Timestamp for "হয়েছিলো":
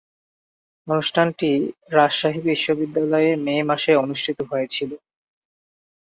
4.51-4.95